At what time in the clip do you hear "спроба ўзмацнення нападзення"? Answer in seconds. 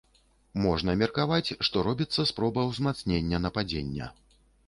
2.31-4.11